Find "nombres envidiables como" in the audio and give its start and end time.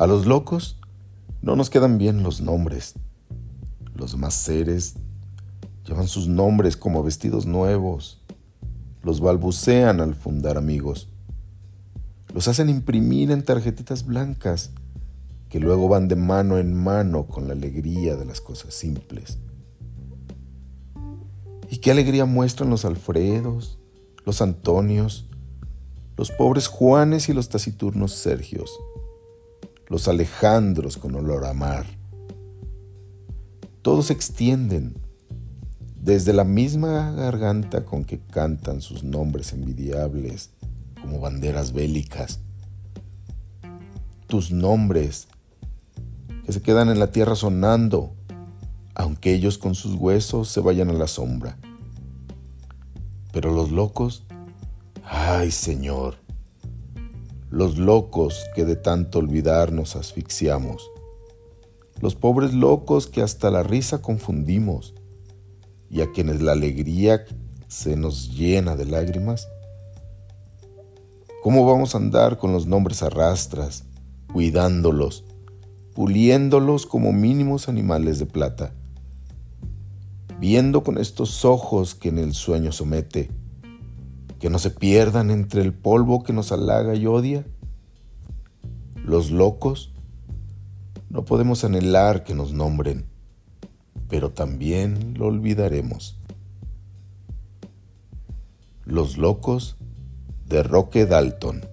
39.02-41.18